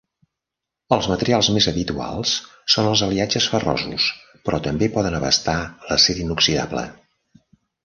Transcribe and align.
Els 0.95 1.09
materials 1.11 1.49
més 1.57 1.67
habituals 1.71 2.31
són 2.77 2.89
els 2.93 3.05
aliatges 3.09 3.49
ferrosos, 3.53 4.09
però 4.49 4.63
també 4.71 4.91
poden 4.99 5.21
abastar 5.21 5.59
l'acer 5.93 6.19
inoxidable. 6.27 6.87